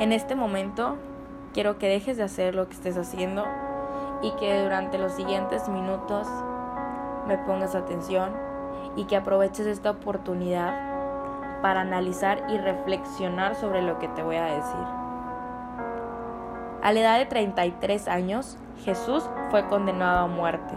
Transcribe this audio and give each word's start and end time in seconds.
En 0.00 0.12
este 0.12 0.34
momento 0.34 0.96
quiero 1.52 1.78
que 1.78 1.88
dejes 1.88 2.16
de 2.16 2.24
hacer 2.24 2.56
lo 2.56 2.66
que 2.66 2.74
estés 2.74 2.96
haciendo 2.96 3.44
y 4.22 4.32
que 4.32 4.60
durante 4.60 4.98
los 4.98 5.12
siguientes 5.12 5.68
minutos 5.68 6.26
me 7.28 7.38
pongas 7.38 7.76
atención 7.76 8.32
y 8.96 9.04
que 9.04 9.16
aproveches 9.16 9.66
esta 9.66 9.92
oportunidad 9.92 11.60
para 11.62 11.82
analizar 11.82 12.44
y 12.48 12.58
reflexionar 12.58 13.54
sobre 13.54 13.82
lo 13.82 14.00
que 14.00 14.08
te 14.08 14.24
voy 14.24 14.34
a 14.34 14.46
decir. 14.46 14.84
A 16.82 16.92
la 16.92 17.00
edad 17.00 17.18
de 17.18 17.26
33 17.26 18.08
años, 18.08 18.58
Jesús 18.84 19.22
fue 19.50 19.68
condenado 19.68 20.24
a 20.24 20.26
muerte 20.26 20.74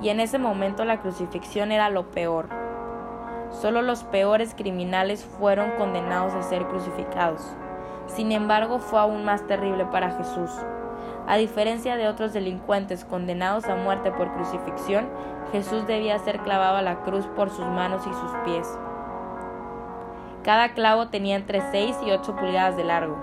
y 0.00 0.08
en 0.08 0.18
ese 0.18 0.38
momento 0.38 0.86
la 0.86 1.00
crucifixión 1.00 1.72
era 1.72 1.90
lo 1.90 2.10
peor. 2.10 2.48
Solo 3.50 3.82
los 3.82 4.02
peores 4.04 4.54
criminales 4.54 5.26
fueron 5.26 5.72
condenados 5.72 6.32
a 6.32 6.42
ser 6.42 6.66
crucificados. 6.68 7.42
Sin 8.14 8.32
embargo, 8.32 8.80
fue 8.80 8.98
aún 8.98 9.24
más 9.24 9.46
terrible 9.46 9.84
para 9.86 10.10
Jesús. 10.10 10.50
A 11.28 11.36
diferencia 11.36 11.96
de 11.96 12.08
otros 12.08 12.32
delincuentes 12.32 13.04
condenados 13.04 13.66
a 13.66 13.76
muerte 13.76 14.10
por 14.10 14.32
crucifixión, 14.32 15.08
Jesús 15.52 15.86
debía 15.86 16.18
ser 16.18 16.40
clavado 16.40 16.78
a 16.78 16.82
la 16.82 17.02
cruz 17.02 17.26
por 17.36 17.50
sus 17.50 17.66
manos 17.66 18.02
y 18.06 18.12
sus 18.12 18.32
pies. 18.44 18.78
Cada 20.42 20.70
clavo 20.70 21.08
tenía 21.08 21.36
entre 21.36 21.60
6 21.70 21.98
y 22.04 22.10
8 22.10 22.34
pulgadas 22.34 22.76
de 22.76 22.84
largo. 22.84 23.16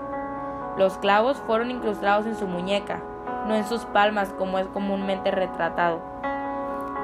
Los 0.78 0.96
clavos 0.98 1.36
fueron 1.46 1.70
incrustados 1.70 2.26
en 2.26 2.36
su 2.36 2.46
muñeca, 2.46 3.02
no 3.46 3.54
en 3.54 3.64
sus 3.64 3.84
palmas 3.84 4.32
como 4.38 4.58
es 4.58 4.66
comúnmente 4.68 5.30
retratado. 5.30 6.00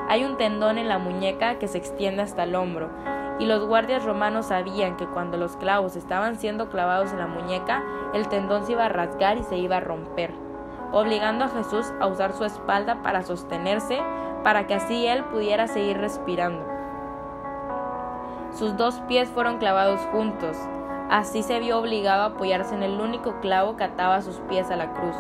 Hay 0.08 0.24
un 0.24 0.36
tendón 0.36 0.78
en 0.78 0.88
la 0.88 0.98
muñeca 0.98 1.58
que 1.58 1.68
se 1.68 1.78
extiende 1.78 2.22
hasta 2.22 2.44
el 2.44 2.54
hombro, 2.54 2.90
y 3.38 3.46
los 3.46 3.64
guardias 3.66 4.04
romanos 4.04 4.46
sabían 4.46 4.96
que 4.96 5.06
cuando 5.06 5.36
los 5.36 5.56
clavos 5.56 5.96
estaban 5.96 6.36
siendo 6.36 6.68
clavados 6.68 7.12
en 7.12 7.18
la 7.18 7.26
muñeca, 7.26 7.82
el 8.12 8.28
tendón 8.28 8.64
se 8.64 8.72
iba 8.72 8.86
a 8.86 8.88
rasgar 8.88 9.38
y 9.38 9.42
se 9.42 9.56
iba 9.56 9.78
a 9.78 9.80
romper, 9.80 10.32
obligando 10.92 11.44
a 11.44 11.48
Jesús 11.48 11.92
a 12.00 12.06
usar 12.06 12.32
su 12.32 12.44
espalda 12.44 13.02
para 13.02 13.22
sostenerse, 13.22 14.00
para 14.44 14.66
que 14.66 14.74
así 14.74 15.06
él 15.06 15.24
pudiera 15.24 15.66
seguir 15.66 15.98
respirando. 15.98 16.64
Sus 18.52 18.76
dos 18.76 19.00
pies 19.08 19.28
fueron 19.30 19.58
clavados 19.58 20.00
juntos, 20.12 20.56
así 21.10 21.42
se 21.42 21.58
vio 21.58 21.78
obligado 21.78 22.22
a 22.22 22.26
apoyarse 22.26 22.74
en 22.74 22.84
el 22.84 23.00
único 23.00 23.40
clavo 23.40 23.76
que 23.76 23.84
ataba 23.84 24.22
sus 24.22 24.36
pies 24.48 24.70
a 24.70 24.76
la 24.76 24.92
cruz. 24.92 25.16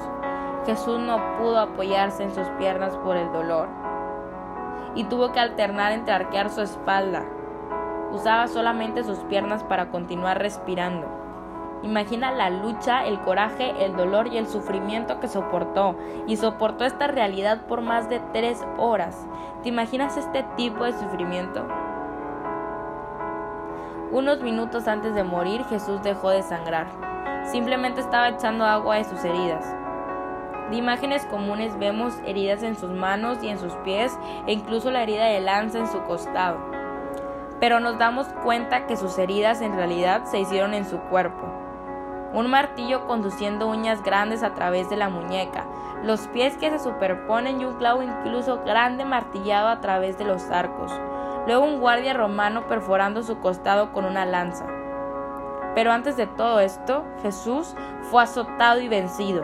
Jesús 0.66 1.00
no 1.00 1.18
pudo 1.38 1.58
apoyarse 1.58 2.22
en 2.22 2.32
sus 2.32 2.46
piernas 2.58 2.96
por 2.98 3.16
el 3.16 3.30
dolor 3.32 3.68
y 4.94 5.04
tuvo 5.04 5.32
que 5.32 5.40
alternar 5.40 5.92
entre 5.92 6.14
arquear 6.14 6.48
su 6.48 6.62
espalda 6.62 7.24
Usaba 8.14 8.46
solamente 8.46 9.02
sus 9.02 9.18
piernas 9.24 9.64
para 9.64 9.90
continuar 9.90 10.38
respirando. 10.38 11.04
Imagina 11.82 12.30
la 12.30 12.48
lucha, 12.48 13.04
el 13.04 13.18
coraje, 13.18 13.84
el 13.84 13.96
dolor 13.96 14.28
y 14.28 14.38
el 14.38 14.46
sufrimiento 14.46 15.18
que 15.18 15.26
soportó. 15.26 15.96
Y 16.28 16.36
soportó 16.36 16.84
esta 16.84 17.08
realidad 17.08 17.66
por 17.66 17.80
más 17.80 18.08
de 18.08 18.20
tres 18.32 18.64
horas. 18.78 19.26
¿Te 19.64 19.68
imaginas 19.70 20.16
este 20.16 20.44
tipo 20.56 20.84
de 20.84 20.92
sufrimiento? 20.92 21.66
Unos 24.12 24.40
minutos 24.42 24.86
antes 24.86 25.12
de 25.16 25.24
morir 25.24 25.64
Jesús 25.64 26.00
dejó 26.04 26.30
de 26.30 26.42
sangrar. 26.42 26.86
Simplemente 27.50 28.00
estaba 28.00 28.28
echando 28.28 28.64
agua 28.64 28.94
de 28.94 29.04
sus 29.04 29.24
heridas. 29.24 29.74
De 30.70 30.76
imágenes 30.76 31.26
comunes 31.26 31.76
vemos 31.80 32.14
heridas 32.24 32.62
en 32.62 32.76
sus 32.76 32.90
manos 32.90 33.42
y 33.42 33.48
en 33.48 33.58
sus 33.58 33.74
pies 33.78 34.16
e 34.46 34.52
incluso 34.52 34.92
la 34.92 35.02
herida 35.02 35.24
de 35.24 35.40
lanza 35.40 35.80
en 35.80 35.88
su 35.88 36.00
costado 36.04 36.83
pero 37.64 37.80
nos 37.80 37.96
damos 37.96 38.26
cuenta 38.42 38.86
que 38.86 38.94
sus 38.94 39.16
heridas 39.16 39.62
en 39.62 39.74
realidad 39.74 40.26
se 40.26 40.38
hicieron 40.38 40.74
en 40.74 40.84
su 40.84 40.98
cuerpo. 40.98 41.46
Un 42.34 42.50
martillo 42.50 43.06
conduciendo 43.06 43.68
uñas 43.68 44.02
grandes 44.02 44.42
a 44.42 44.52
través 44.52 44.90
de 44.90 44.98
la 44.98 45.08
muñeca, 45.08 45.64
los 46.02 46.28
pies 46.28 46.58
que 46.58 46.68
se 46.68 46.78
superponen 46.78 47.62
y 47.62 47.64
un 47.64 47.76
clavo 47.76 48.02
incluso 48.02 48.62
grande 48.66 49.06
martillado 49.06 49.68
a 49.68 49.80
través 49.80 50.18
de 50.18 50.26
los 50.26 50.50
arcos. 50.50 50.92
Luego 51.46 51.64
un 51.64 51.80
guardia 51.80 52.12
romano 52.12 52.66
perforando 52.66 53.22
su 53.22 53.38
costado 53.38 53.94
con 53.94 54.04
una 54.04 54.26
lanza. 54.26 54.66
Pero 55.74 55.90
antes 55.90 56.18
de 56.18 56.26
todo 56.26 56.60
esto, 56.60 57.02
Jesús 57.22 57.74
fue 58.10 58.24
azotado 58.24 58.82
y 58.82 58.88
vencido. 58.88 59.42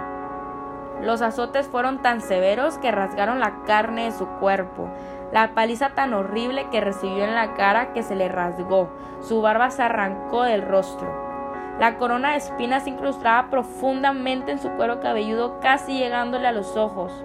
Los 1.00 1.22
azotes 1.22 1.68
fueron 1.68 2.02
tan 2.02 2.20
severos 2.20 2.76
que 2.76 2.90
rasgaron 2.90 3.40
la 3.40 3.62
carne 3.64 4.04
de 4.04 4.12
su 4.12 4.26
cuerpo, 4.26 4.90
la 5.32 5.54
paliza 5.54 5.90
tan 5.90 6.12
horrible 6.12 6.68
que 6.70 6.80
recibió 6.80 7.24
en 7.24 7.34
la 7.34 7.54
cara 7.54 7.92
que 7.92 8.02
se 8.02 8.16
le 8.16 8.28
rasgó, 8.28 8.90
su 9.20 9.40
barba 9.40 9.70
se 9.70 9.82
arrancó 9.82 10.42
del 10.42 10.62
rostro. 10.62 11.30
La 11.78 11.96
corona 11.96 12.32
de 12.32 12.38
espinas 12.38 12.84
se 12.84 12.90
incrustaba 12.90 13.48
profundamente 13.48 14.52
en 14.52 14.58
su 14.58 14.70
cuero 14.70 15.00
cabelludo, 15.00 15.60
casi 15.60 15.98
llegándole 15.98 16.46
a 16.46 16.52
los 16.52 16.76
ojos. 16.76 17.24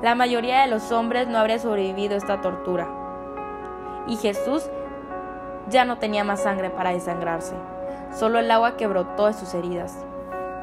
La 0.00 0.14
mayoría 0.14 0.62
de 0.62 0.68
los 0.68 0.92
hombres 0.92 1.26
no 1.28 1.38
habría 1.38 1.58
sobrevivido 1.58 2.14
a 2.14 2.18
esta 2.18 2.40
tortura. 2.40 2.88
Y 4.06 4.16
Jesús 4.16 4.70
ya 5.68 5.84
no 5.84 5.98
tenía 5.98 6.24
más 6.24 6.44
sangre 6.44 6.70
para 6.70 6.92
desangrarse, 6.92 7.56
solo 8.14 8.38
el 8.38 8.50
agua 8.50 8.76
que 8.76 8.86
brotó 8.86 9.26
de 9.26 9.34
sus 9.34 9.52
heridas. 9.54 10.07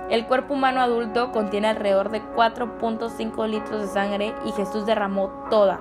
El 0.09 0.27
cuerpo 0.27 0.53
humano 0.53 0.81
adulto 0.81 1.31
contiene 1.31 1.69
alrededor 1.69 2.09
de 2.09 2.21
4.5 2.21 3.47
litros 3.47 3.81
de 3.81 3.88
sangre 3.88 4.35
y 4.45 4.51
Jesús 4.51 4.85
derramó 4.85 5.29
toda. 5.49 5.79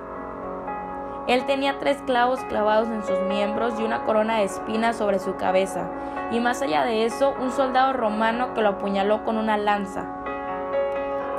Él 1.27 1.45
tenía 1.45 1.77
tres 1.77 2.01
clavos 2.07 2.39
clavados 2.45 2.87
en 2.87 3.03
sus 3.03 3.19
miembros 3.27 3.79
y 3.79 3.83
una 3.83 4.03
corona 4.03 4.37
de 4.37 4.45
espinas 4.45 4.95
sobre 4.95 5.19
su 5.19 5.35
cabeza, 5.35 5.87
y 6.31 6.39
más 6.39 6.63
allá 6.63 6.85
de 6.85 7.05
eso, 7.05 7.35
un 7.39 7.51
soldado 7.51 7.93
romano 7.93 8.55
que 8.55 8.61
lo 8.61 8.69
apuñaló 8.69 9.23
con 9.23 9.37
una 9.37 9.57
lanza. 9.57 10.07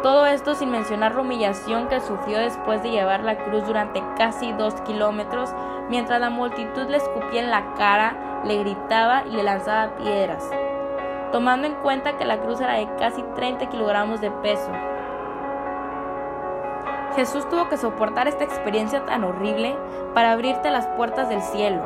Todo 0.05 0.27
esto 0.27 0.55
sin 0.55 0.71
mencionar 0.71 1.17
la 1.17 1.23
humillación 1.23 1.89
que 1.89 2.01
sufrió 2.01 2.39
después 2.39 2.85
de 2.85 2.93
llevar 2.93 3.25
la 3.25 3.37
cruz 3.37 3.67
durante 3.67 4.01
casi 4.17 4.53
dos 4.53 4.75
kilómetros, 4.83 5.53
mientras 5.89 6.21
la 6.21 6.31
multitud 6.31 6.89
le 6.89 6.99
escupía 6.99 7.43
en 7.43 7.51
la 7.51 7.75
cara, 7.75 8.43
le 8.45 8.59
gritaba 8.59 9.25
y 9.27 9.31
le 9.31 9.43
lanzaba 9.43 9.97
piedras 9.97 10.49
tomando 11.37 11.67
en 11.67 11.75
cuenta 11.75 12.17
que 12.17 12.25
la 12.25 12.39
cruz 12.39 12.63
era 12.63 12.77
de 12.77 12.89
casi 12.99 13.23
30 13.35 13.69
kilogramos 13.69 14.23
de 14.23 14.31
peso. 14.31 14.71
Jesús 17.15 17.47
tuvo 17.51 17.69
que 17.69 17.77
soportar 17.77 18.27
esta 18.27 18.43
experiencia 18.43 19.05
tan 19.05 19.23
horrible 19.23 19.77
para 20.15 20.33
abrirte 20.33 20.71
las 20.71 20.87
puertas 20.87 21.29
del 21.29 21.43
cielo, 21.43 21.83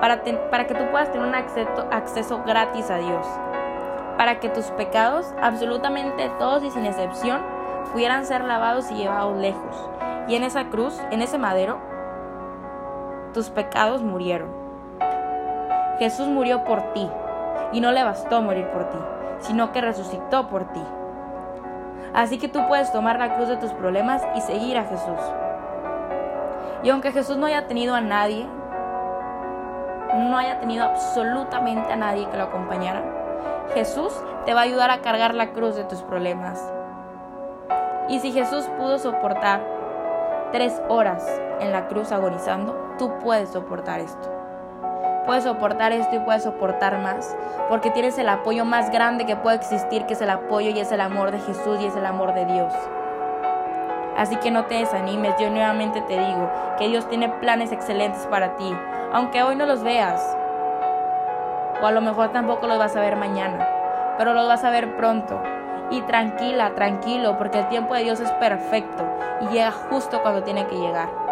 para, 0.00 0.22
que 0.22 0.74
tú 0.76 0.88
puedas 0.92 1.10
tener 1.10 1.26
un 1.26 1.34
acceso, 1.34 1.88
acceso 1.90 2.44
gratis 2.46 2.88
a 2.88 2.98
Dios, 2.98 3.26
para 4.16 4.38
que 4.38 4.50
tus 4.50 4.66
pecados, 4.66 5.34
absolutamente 5.42 6.30
todos 6.38 6.62
y 6.62 6.70
sin 6.70 6.86
excepción, 6.86 7.42
pudieran 7.92 8.24
ser 8.24 8.44
lavados 8.44 8.92
y 8.92 8.94
llevados 8.94 9.36
lejos. 9.36 9.90
Y 10.28 10.36
en 10.36 10.44
esa 10.44 10.66
cruz, 10.66 10.96
en 11.10 11.22
ese 11.22 11.38
madero, 11.38 11.78
tus 13.34 13.50
pecados 13.50 14.04
murieron. 14.04 14.50
Jesús 15.98 16.28
murió 16.28 16.62
por 16.62 16.92
ti, 16.92 17.10
y 17.72 17.80
no 17.80 17.92
le 17.92 18.04
bastó 18.04 18.42
morir 18.42 18.68
por 18.68 18.88
ti, 18.90 18.98
sino 19.40 19.72
que 19.72 19.80
resucitó 19.80 20.48
por 20.48 20.72
ti. 20.72 20.82
Así 22.14 22.38
que 22.38 22.48
tú 22.48 22.66
puedes 22.68 22.92
tomar 22.92 23.18
la 23.18 23.34
cruz 23.34 23.48
de 23.48 23.56
tus 23.56 23.72
problemas 23.72 24.22
y 24.34 24.40
seguir 24.40 24.78
a 24.78 24.84
Jesús. 24.84 25.20
Y 26.82 26.90
aunque 26.90 27.12
Jesús 27.12 27.36
no 27.36 27.46
haya 27.46 27.66
tenido 27.66 27.94
a 27.94 28.00
nadie, 28.00 28.46
no 30.14 30.38
haya 30.38 30.60
tenido 30.60 30.84
absolutamente 30.84 31.92
a 31.92 31.96
nadie 31.96 32.28
que 32.28 32.36
lo 32.36 32.44
acompañara, 32.44 33.02
Jesús 33.74 34.12
te 34.46 34.54
va 34.54 34.60
a 34.60 34.64
ayudar 34.64 34.90
a 34.90 35.00
cargar 35.00 35.34
la 35.34 35.52
cruz 35.52 35.76
de 35.76 35.84
tus 35.84 36.02
problemas. 36.02 36.72
Y 38.08 38.20
si 38.20 38.32
Jesús 38.32 38.64
pudo 38.78 38.98
soportar 38.98 39.60
tres 40.52 40.80
horas 40.88 41.26
en 41.60 41.72
la 41.72 41.88
cruz 41.88 42.12
agonizando, 42.12 42.94
tú 42.98 43.12
puedes 43.18 43.50
soportar 43.50 44.00
esto 44.00 44.36
puedes 45.26 45.44
soportar 45.44 45.92
esto 45.92 46.16
y 46.16 46.20
puedes 46.20 46.44
soportar 46.44 46.98
más, 46.98 47.36
porque 47.68 47.90
tienes 47.90 48.16
el 48.18 48.28
apoyo 48.28 48.64
más 48.64 48.90
grande 48.90 49.26
que 49.26 49.36
puede 49.36 49.56
existir, 49.56 50.06
que 50.06 50.14
es 50.14 50.20
el 50.22 50.30
apoyo 50.30 50.70
y 50.70 50.80
es 50.80 50.92
el 50.92 51.00
amor 51.00 51.32
de 51.32 51.40
Jesús 51.40 51.78
y 51.80 51.86
es 51.86 51.96
el 51.96 52.06
amor 52.06 52.32
de 52.32 52.46
Dios. 52.46 52.72
Así 54.16 54.36
que 54.36 54.50
no 54.50 54.64
te 54.64 54.76
desanimes, 54.76 55.34
yo 55.38 55.50
nuevamente 55.50 56.00
te 56.02 56.18
digo 56.18 56.50
que 56.78 56.88
Dios 56.88 57.06
tiene 57.08 57.28
planes 57.28 57.72
excelentes 57.72 58.26
para 58.28 58.56
ti, 58.56 58.74
aunque 59.12 59.42
hoy 59.42 59.56
no 59.56 59.66
los 59.66 59.82
veas, 59.82 60.36
o 61.82 61.86
a 61.86 61.92
lo 61.92 62.00
mejor 62.00 62.30
tampoco 62.30 62.66
los 62.66 62.78
vas 62.78 62.96
a 62.96 63.00
ver 63.00 63.16
mañana, 63.16 63.68
pero 64.16 64.32
los 64.32 64.48
vas 64.48 64.64
a 64.64 64.70
ver 64.70 64.96
pronto. 64.96 65.42
Y 65.90 66.00
tranquila, 66.02 66.74
tranquilo, 66.74 67.38
porque 67.38 67.60
el 67.60 67.68
tiempo 67.68 67.94
de 67.94 68.02
Dios 68.02 68.18
es 68.18 68.30
perfecto 68.32 69.04
y 69.40 69.46
llega 69.52 69.70
justo 69.70 70.20
cuando 70.22 70.42
tiene 70.42 70.66
que 70.66 70.76
llegar. 70.76 71.25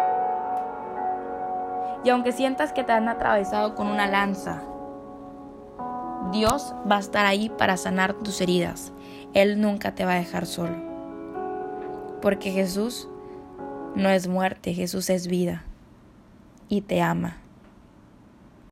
Y 2.03 2.09
aunque 2.09 2.31
sientas 2.31 2.73
que 2.73 2.83
te 2.83 2.91
han 2.91 3.07
atravesado 3.07 3.75
con 3.75 3.87
una 3.87 4.07
lanza, 4.07 4.61
Dios 6.31 6.73
va 6.89 6.97
a 6.97 6.99
estar 6.99 7.25
ahí 7.25 7.49
para 7.49 7.77
sanar 7.77 8.13
tus 8.13 8.41
heridas. 8.41 8.91
Él 9.33 9.61
nunca 9.61 9.95
te 9.95 10.05
va 10.05 10.13
a 10.13 10.19
dejar 10.19 10.45
solo. 10.45 10.75
Porque 12.21 12.51
Jesús 12.51 13.07
no 13.95 14.09
es 14.09 14.27
muerte, 14.27 14.73
Jesús 14.73 15.09
es 15.09 15.27
vida 15.27 15.63
y 16.67 16.81
te 16.81 17.01
ama. 17.01 17.37